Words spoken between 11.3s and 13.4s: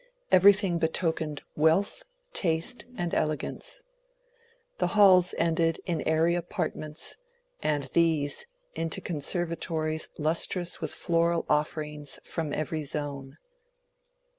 offerings from every zone.